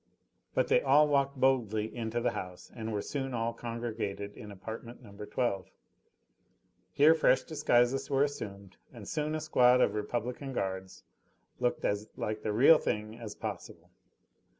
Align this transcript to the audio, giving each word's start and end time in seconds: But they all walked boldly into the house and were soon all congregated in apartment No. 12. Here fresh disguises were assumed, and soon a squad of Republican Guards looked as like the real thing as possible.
But 0.55 0.67
they 0.67 0.81
all 0.81 1.07
walked 1.07 1.39
boldly 1.39 1.95
into 1.95 2.21
the 2.21 2.31
house 2.31 2.71
and 2.75 2.91
were 2.91 3.03
soon 3.03 3.35
all 3.35 3.53
congregated 3.53 4.35
in 4.35 4.49
apartment 4.49 5.03
No. 5.03 5.11
12. 5.11 5.69
Here 6.91 7.13
fresh 7.13 7.43
disguises 7.43 8.09
were 8.09 8.23
assumed, 8.23 8.77
and 8.91 9.07
soon 9.07 9.35
a 9.35 9.39
squad 9.39 9.79
of 9.79 9.93
Republican 9.93 10.53
Guards 10.53 11.03
looked 11.59 11.85
as 11.85 12.09
like 12.17 12.41
the 12.41 12.51
real 12.51 12.79
thing 12.79 13.15
as 13.19 13.35
possible. 13.35 13.91